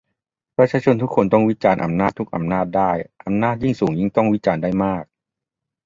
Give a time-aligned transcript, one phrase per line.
[0.57, 2.91] ประชาชนทุกคนต้องวิจารณ์อำนาจทุกอำนาจได้
[3.25, 5.03] อำนาจยิ่งสูงยิ่งต้องถูกวิจารณ์ได้มาก